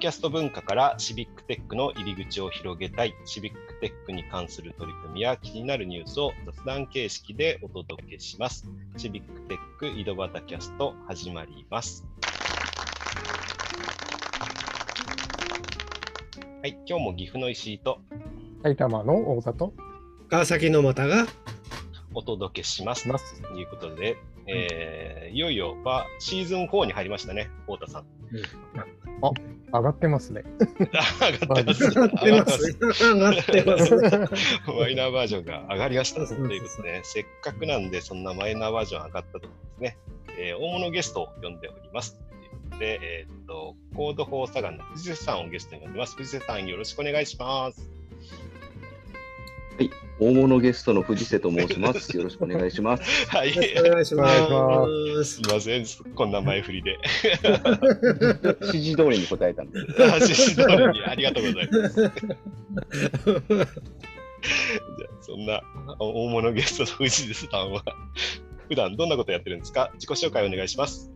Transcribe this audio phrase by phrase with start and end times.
[0.00, 8.66] キャスト文化からシビックテックの入り口を広げたい、シビックテックに関する取り組みや気になるニュースを雑談形式でお届けします。
[8.96, 12.06] シビックテック井戸端キャスト始まります。
[16.62, 18.00] はい、今日も岐阜の石井と
[18.62, 19.74] 埼玉の大里
[20.30, 21.26] 川崎の又が
[22.14, 23.06] お届けします。
[23.42, 28.04] ということで、えー、いよいよはシーズン4に入りましたね、太田さん。
[28.32, 29.30] うんあ、
[29.72, 30.44] 上がってますね。
[31.20, 31.84] 上がってます。
[31.84, 33.04] 上がってます。
[33.04, 33.94] 上がってます。
[34.66, 36.26] マイナーバージョンが上がりました。
[36.26, 39.98] ということで、ね、せっかくなんで、そんなマイナーバージョン上がったとですね、
[40.38, 42.16] えー、大物ゲストを呼んでおります。
[42.16, 46.16] ということで、えー、っと、コードフォーサガンの藤瀬さんをゲストに呼んでます。
[46.16, 47.99] 藤瀬さん、よろしくお願いします。
[49.80, 52.14] はい、大物ゲストの藤瀬と申します。
[52.14, 53.26] よろしくお願いします。
[53.30, 54.28] はい、お願いしま
[55.24, 55.24] す。
[55.24, 56.98] すみません、こんな前振りで。
[58.60, 59.78] 指示通りに答えたんで。
[60.20, 61.96] 指示通りにありがとうございます。
[61.96, 62.10] じゃ
[63.62, 63.68] あ、
[65.22, 65.62] そんな
[65.98, 67.82] 大物ゲストの藤瀬さんは、
[68.68, 69.92] 普段どんなことやってるんですか？
[69.94, 71.10] 自己紹介お願いします。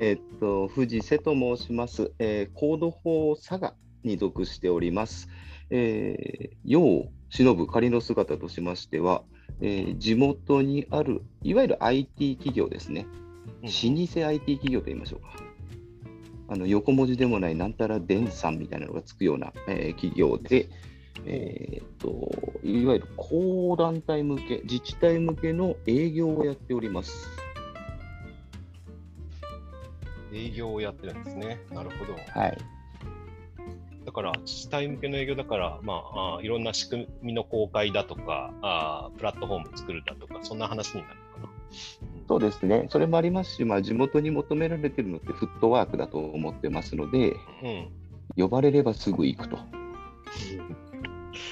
[0.00, 2.10] えー、っと、藤瀬と申します。
[2.18, 5.28] えー、コード法佐賀に属しております。
[5.72, 9.22] えー、世を忍ぶ仮の姿としましては、
[9.60, 13.06] えー、地元にあるいわゆる IT 企業ですね、
[13.62, 15.28] 老舗 IT 企業といいましょうか、
[16.48, 20.68] あの横文字でもないなんたら電産みたいなのがつくような、えー、企業で、
[21.24, 22.30] えーと、
[22.64, 27.28] いわゆる公団体向け、自治体向けの営業をやっております。
[30.32, 31.60] 営業をやってるんですね。
[31.72, 32.14] なるほど。
[32.14, 32.58] はい。
[34.10, 41.52] だから自治体向けの営業だから、まあ、あいろんな仕組みの公開だとかあ、プラットフォーム作るだとか、そんな話になるのかな。
[42.26, 47.88] そうですね、それもありますし、まあ、地元に求められているのってフットワークだと思ってますので、うん、
[48.36, 49.56] 呼ばれればすぐ行くと。
[49.56, 49.60] っ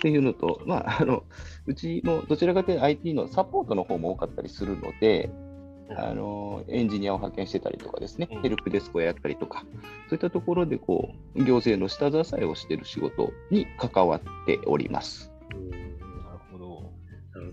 [0.00, 1.24] ていうのと、まあ、あの
[1.66, 5.28] うちもどちらかというと IT のサポートの方も多かったりするので、
[5.90, 9.64] あのエンジニアを派遣してたりとかですね、ヘルプデスクをやったりとか、
[10.08, 15.30] そういったところでこう行政の下支えをしている仕事に関わっております。
[15.50, 16.92] なるほど。
[17.34, 17.52] なる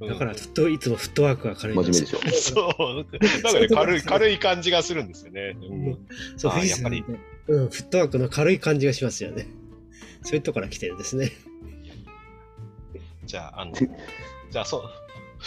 [0.00, 0.12] ほど。
[0.12, 2.18] だからずっといつもフットワークが軽い真面目でしょ。
[2.32, 2.94] そう。
[3.42, 5.56] なんかね、軽い、軽い感じがするんですよね。
[5.60, 7.04] うん、そう、やっぱり、
[7.46, 9.46] うん、フットワークの軽い感じがしますよね。
[10.22, 11.30] そういうところから来てるんですね。
[13.24, 14.82] じゃあ、あの、じゃあ、そう、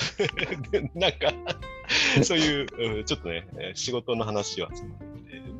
[0.96, 1.34] なんか
[2.24, 4.70] そういう、うん、ちょっとね、仕事の話は。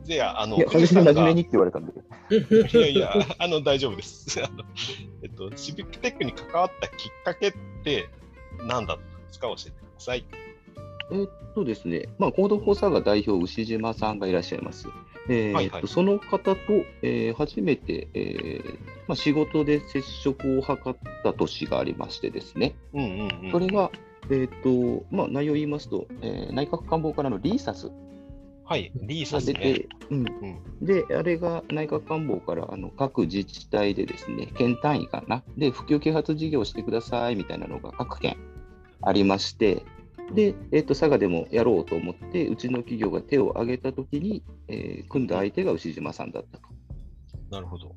[0.06, 1.92] で、あの、いや、私真面目にって言われたんで。
[2.78, 4.40] いやいや、あの、大丈夫です。
[4.44, 4.64] あの
[5.22, 7.54] えっと、シビックテックに関わったきっかけっ
[7.84, 8.10] て
[8.66, 9.48] 何だったんですか？
[9.48, 10.26] 教えてください。
[11.12, 14.88] えっとですね、まあ、コードフォーサーが代表、牛島さんがいらっしゃいます。
[15.30, 16.58] えーはいはい、その方と、
[17.02, 23.92] えー、初めて、えーまあ、仕事で接触を図った年がありましてですね、うんうんうん、それが、
[24.30, 27.92] えっ、ー、と、まあ、内容を言いますと、えー、内閣官房からのリーサス。
[28.66, 30.26] はい、リーサス、ね、うん、
[30.82, 38.36] うん、で、あれが内閣官房からあの各自治体でですね、県単位かな、で、普及啓発事業をしてくださいみたいなのが各県
[39.02, 39.86] ありまして、
[40.34, 46.68] で、えっ、ー、と、佐賀でもやろうと思って、うちの企業が手を挙げたときに、えー、組んだ相手が牛島さんだったと。
[47.50, 47.96] なるほど。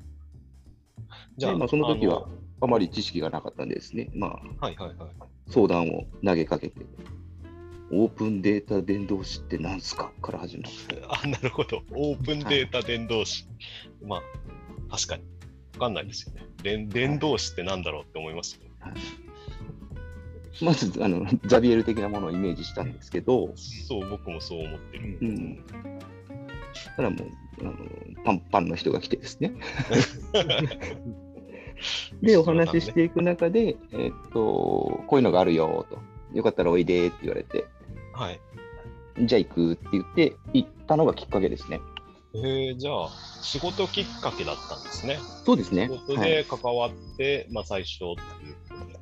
[1.37, 2.27] じゃあ、まあ、その時は
[2.61, 4.09] あまり知識がなかったんですね。
[4.13, 5.09] まあ、はいはいはい。
[5.49, 6.85] 相談を投げかけて、
[7.91, 10.11] オープンデータ伝導詞って何すか？
[10.21, 10.71] から始まる。
[11.09, 11.81] あ、なるほど。
[11.93, 13.45] オープンデータ伝導詞。
[13.45, 14.15] はい、ま
[14.89, 15.23] あ、確かに。
[15.73, 16.45] わかんないですよね。
[16.63, 18.71] 伝伝導詞って何だろうって思いますよね。
[18.79, 18.93] はい
[20.61, 25.17] まずあのザビエル的なものをイメージしたんですけど、そう、僕もそう思ってる。
[25.21, 25.63] うん、
[26.95, 27.27] ただもう
[27.61, 27.73] あの
[28.23, 29.53] パンパンの人が来てですね。
[32.21, 35.99] で、お話ししていく中で、えー、っと、こういうのがあるよと、
[36.33, 37.65] よかったらおいでって言われて、
[38.13, 38.39] はい。
[39.25, 41.79] じゃあ行くって言って、行ったのがきっかけですね。
[42.33, 43.09] へえじゃあ、
[43.41, 45.19] 仕事きっかけだったんですね。
[45.45, 45.89] そうですね。
[45.91, 48.99] 仕事で関わって、はい、まあ最初っていうことで。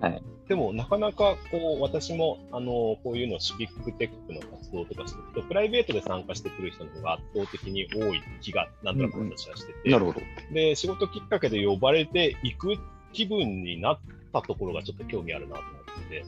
[0.00, 0.22] はい。
[0.48, 10.20] でも、なかなかこう私もあのこういうのシビックテックの活動とかすると、プライベートで参加してくる人の方が圧倒的に多い気が、なんとなく私はしてて、うんうん、なるほど。
[10.52, 12.76] で仕事きっかけで呼ばれていく
[13.12, 13.98] 気分になっ
[14.32, 16.24] たところがちょっと興味あるなと思ってて、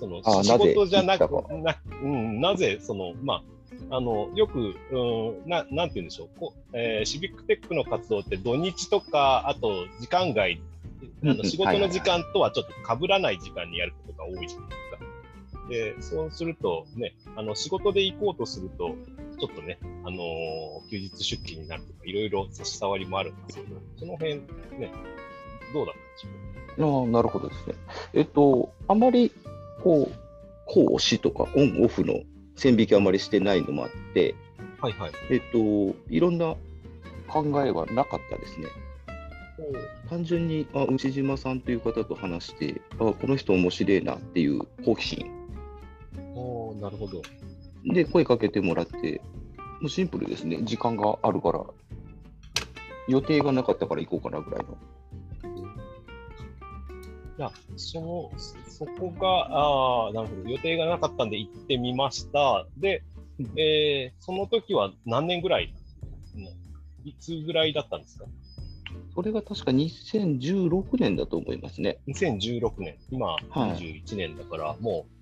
[0.00, 1.30] その仕事じゃなく
[1.62, 3.42] な,、うん、なぜその、ま
[3.90, 6.28] あ、あのよく、うん、ななんて言うんでしょう。
[6.38, 10.60] こ、えー、シビックテックの活動って土日とか、あと時間外
[11.22, 14.87] あの仕事の時間とはちょっと被らない時間にやることが多いじゃないですか。
[15.68, 18.94] で、そうするとね、あの仕事で行こうとすると、
[19.38, 24.92] ちょっとね、あのー、休日出勤になるとか、いろいろ差し障りもあるんですけど、その辺、ね、
[25.72, 27.74] どうだったんでしょうあなるほどですね。
[28.14, 29.32] えっと、あまり、
[29.82, 30.14] こう、
[30.66, 32.20] 公押とかオンオフの
[32.56, 34.34] 線引きあまりしてないのもあって、
[34.80, 35.12] はいはい。
[35.30, 36.54] えっと、いろんな
[37.26, 38.66] 考えはなかったですね。
[40.08, 45.37] 単純にあ牛島さんという方と話してあこの人面白いなっていう好奇心お
[46.88, 47.22] なるほど。
[47.84, 49.20] で声かけてもらって
[49.80, 50.62] もうシンプルですね。
[50.62, 51.62] 時間があるから。
[53.08, 54.76] 予定がなかったから行こうかなぐらいの。
[57.38, 58.32] いやその
[58.68, 60.50] そこがあなるほど。
[60.50, 62.66] 予定がなかったんで行ってみました。
[62.78, 63.02] で、
[63.56, 65.72] えー、その時は何年ぐらい
[67.04, 68.24] いつぐらいだったんですか？
[69.14, 71.98] それが確か2016年だと思いますね。
[72.08, 75.17] 2016年、今21年だから、はい、もう、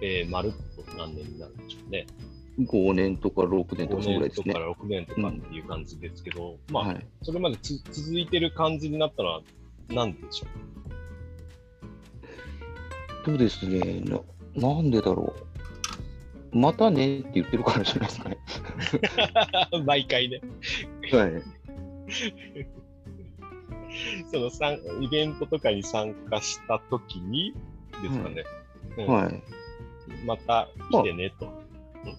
[0.00, 2.06] えー、まるっと何年になるんでしょうね。
[2.60, 4.54] 5年とか6年とかそぐらいですね。
[4.54, 9.40] 5年とか6年とかっていう感じですけど、うん、まあ、はい、それまで続いてる感じになったのは
[9.88, 10.46] 何でしょ
[13.24, 13.26] う？
[13.26, 14.20] そうですねな、
[14.54, 16.58] なんでだろう。
[16.58, 18.38] またねって言ってるからじゃないですかね。
[19.84, 20.40] 毎回ね。
[21.12, 21.42] はい。
[24.32, 27.52] そのさんイベントとかに参加したときに
[28.02, 28.44] ですかね、
[28.96, 29.42] はい、はい、
[30.24, 31.46] また来てねと。
[31.46, 31.52] ま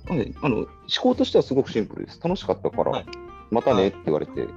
[0.10, 0.68] あ、はい、あの思
[1.02, 2.20] 考としてはすごくシンプルです。
[2.22, 3.06] 楽しかったから、はい、
[3.52, 4.48] またねって言われて、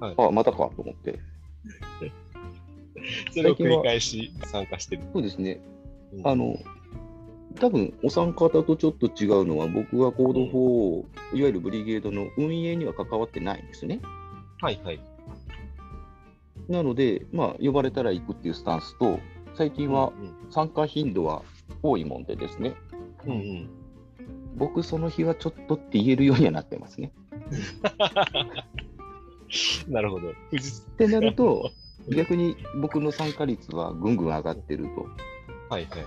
[0.00, 1.18] はい、あまたかと思って。
[3.32, 5.02] それを繰り返し参加してる。
[5.12, 5.60] そうですね。
[6.12, 6.58] うん、あの
[7.60, 14.00] 多分お三方とちょっと違うのは、僕はコード4、うん、いわゆるブリゲードの運営には関わってないんですね。
[14.60, 15.00] はいはい。
[16.68, 19.18] なので、まあ、呼ばれたら行くっていうスタンスと、
[19.54, 20.12] 最近は
[20.50, 21.42] 参加頻度は
[21.82, 22.74] 多いもんでですね、
[23.26, 23.70] うんうん、
[24.56, 27.12] 僕、その日はちょっとって言えるようにはなってますね。
[29.88, 30.30] なるほど。
[30.30, 30.34] っ
[30.96, 31.70] てなると、
[32.14, 35.06] 逆に僕の参加率はぐんぐん上がってると。
[35.68, 35.98] はいは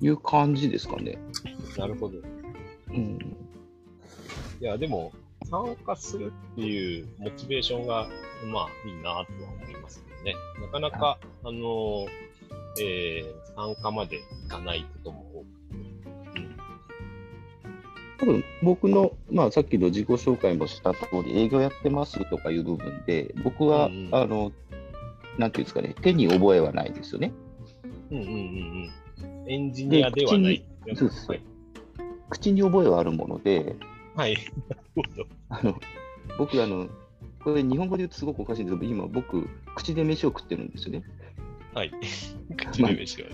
[0.00, 0.04] い。
[0.04, 1.18] いう感じですかね。
[1.78, 2.18] なるほど。
[2.88, 3.18] うん。
[4.60, 5.12] いや、でも、
[5.48, 8.08] 参加するっていうモチベーションが、
[8.52, 9.26] まあ、いいなとは
[9.62, 10.34] 思いますけどね。
[10.60, 12.06] なかなか、あの、
[12.84, 16.56] えー、参加までいかないことも多くて、うん、
[18.18, 24.52] 多分僕の、まあ、さっきの自己紹介もした通り、営業やってますとかいう部分で、僕は、うんうん、あの、
[25.38, 27.32] なんていうんですかね、手に覚えはないですよね。
[28.10, 28.34] うんうんうんう
[29.46, 29.50] ん。
[29.50, 30.64] エンジニアではない。
[30.94, 31.28] そうです。
[32.30, 33.76] 口に覚えはあるもので、
[34.14, 34.36] はい。
[35.48, 35.78] あの
[36.38, 36.88] 僕あの、
[37.44, 41.02] これ日本語で言うとすごくおかしいんですけど、今僕、口で飯を食ってるんですよね。
[41.76, 41.92] はい。
[42.56, 43.26] 口で飯を。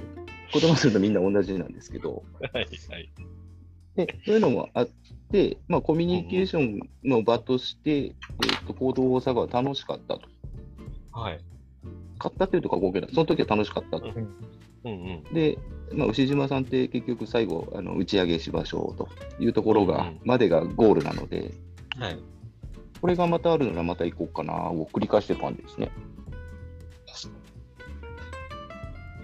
[0.53, 2.25] 言葉するとみんな同じなんですけど。
[2.53, 2.67] はい。
[2.91, 3.12] はい。
[3.94, 4.89] で、そういうのもあっ
[5.31, 10.23] て、まあ、コミュニケーションの場として、うん、えーと、行動大阪は楽しかったと。
[11.12, 11.41] はい。
[12.19, 13.09] 買ったというとか合計だ。
[13.09, 14.09] その時は楽しかったと。
[14.09, 14.29] うん
[14.85, 15.59] うんうん、で、
[15.93, 19.09] まあ、牛島さんって結局最後あの打ち上げしましょうと
[19.41, 21.55] いうところが、までがゴールなので、
[21.97, 22.19] はい、
[23.00, 25.93] これがまたあるならまた行こうかなを繰り返してる感じですね。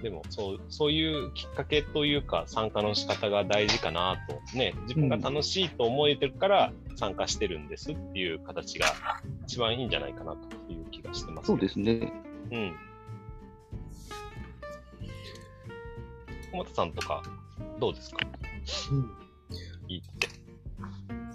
[0.03, 8.87] でもそうそういうきっかけというか参加の仕方が大事かなとね自分が楽しいと思えてるから参加してるんですっていう形が
[9.45, 12.12] 一番いいんじゃないかなという気がしてます、そうですね。
[12.50, 12.76] うん。
[16.50, 17.23] 小俣さんとか、
[17.78, 18.19] どうですか、
[18.90, 19.11] うん、
[19.88, 20.28] いいって。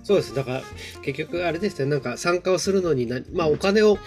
[0.04, 0.36] そうです。
[0.36, 0.62] だから、
[1.04, 3.98] 結局あれですね、なんか参加をするのにな、まあお金を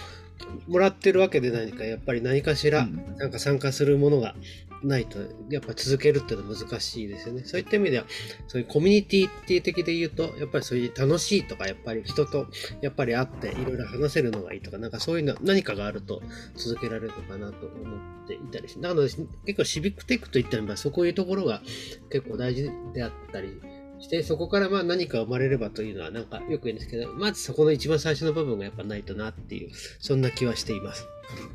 [0.68, 2.86] もらってるわけで何か、やっぱり何かしら、
[3.18, 4.34] なんか参加するものが
[4.82, 5.18] ないと、
[5.50, 7.42] やっぱ続けるっていうのは難しいですよね。
[7.44, 8.04] そういった意味では、
[8.48, 12.46] そういうコミュニティ的で言うと、やっぱりそういう楽しいとか、やっぱり人と
[12.80, 16.22] やっぱり会っていろいろ話せるのがいいとか、なんかそういうの何かがあると
[16.56, 21.62] 続けられるのかなと思っていたりして、なので結構シビックテックといったら、そういうところが
[22.10, 23.60] 結構大事であったり、
[23.98, 31.06] して、そこからまあ何か生まれればというのはなんかよく言うんですけど、まずそこの一番最初の部分がやっぱないとなっていう、そんな気はしています。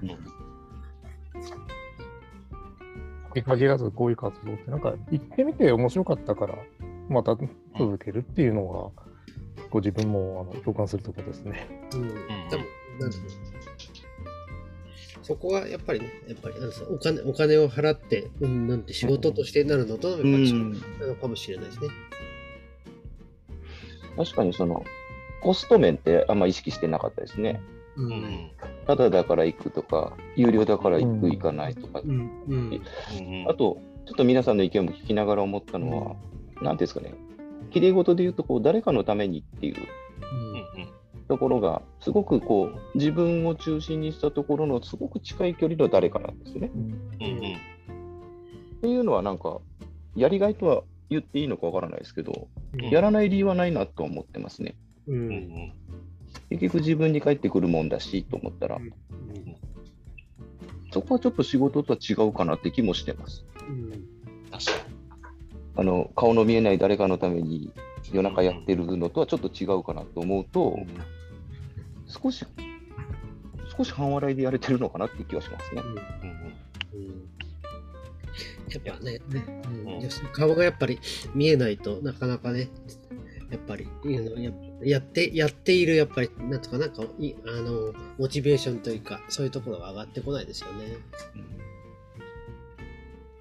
[0.04, 0.42] うん
[3.36, 6.56] に限らずこういう活動ってなんか行ってみて面白かったから
[7.10, 7.38] また
[7.78, 9.04] 続けるっていうのが、
[9.70, 11.68] ご自分もあの共感するところですね。
[11.94, 12.08] うん、
[12.50, 12.64] でも
[13.00, 13.12] なん
[15.24, 21.88] そこはやっぱりね、やっぱりなんお金お金を払って、うん、なんて仕事としてなるのと、やっぱり違うのかもしれないですね。
[24.18, 24.84] 確かにその
[25.42, 27.62] コスト面ってあんま意識してなかったですね。
[27.98, 28.52] うん、
[28.88, 32.30] ただだから行くとか、有料だから行く、行かないとか、うん。
[32.48, 32.82] うん、
[33.50, 36.16] あと、ちょっと皆さんの意見も聞きながら思ったのは、
[36.62, 37.14] なんていうんですかね、
[37.72, 39.76] きれい事で言うとこう、誰かのためにっていう
[41.28, 46.72] ところが、すごくこう自分を中心にしたところのすごく近い距離の誰かなんですね。
[46.74, 46.82] うん。
[46.82, 46.92] うん。
[46.98, 49.60] っていうのは、なんか、
[50.16, 52.90] やりがいとは言っていいのかわからないですけど、うん。
[52.90, 54.76] やらない理由はないなとは思ってますね。
[55.08, 55.36] ううんうん。
[55.36, 55.74] ん
[56.50, 58.80] 結局自分に返ってくるもんだしと思ったら、
[60.92, 63.46] そこはちょっと仕事とは違うかなって気もしてます。
[63.68, 63.92] うん。
[64.52, 64.72] 確か
[65.78, 67.72] あの顔の見えない誰かのために
[68.12, 70.88] 夜中やってるのとはちょっと違うかなと思うと、に。
[72.08, 72.46] 少し、
[73.78, 75.82] 少し半笑いでやれてるのかなっていう気はしますね。
[75.82, 75.90] うん。
[75.90, 75.98] うん。
[75.98, 77.41] うん
[78.74, 79.64] やっぱね、ね。
[79.66, 80.32] うん。
[80.34, 81.00] 顔がやっぱり
[81.34, 82.70] 見えないとなかなかね、
[83.52, 84.52] やっぱりいうのや
[84.84, 90.98] やってやっているやっぱりなんとかなんかいあのモチベーションというかそういうところが上がってこないですよね。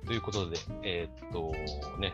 [0.06, 1.52] ということで、えーっと
[2.00, 2.12] ね、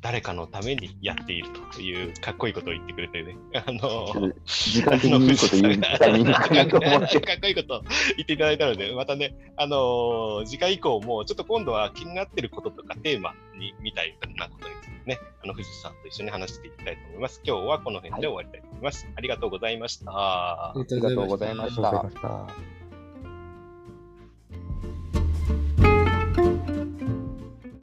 [0.00, 7.20] 誰かのためにやっているというかっこいいことを言ってくれてね、あの時間的に いいこと言うタイミングかって。
[7.20, 7.82] かっこいいこと
[8.16, 17.40] 言っていただいたので、またね、あのー次回以降も、ちょっと今度は気になっていることとかテーマにみたいなことについてね、あの藤さんと一緒に話していきたいと思います。
[17.44, 19.08] 今日はこの辺で終わりたいと思います。
[19.16, 20.12] ありがとうございました。
[20.12, 22.77] ありがとうございました。